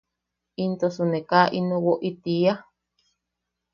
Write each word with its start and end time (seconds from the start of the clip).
–¿Intosu 0.61 1.03
ne 1.09 1.19
kaa 1.29 1.47
ino 1.59 1.75
woʼi 1.85 2.09
tiia? 2.23 2.53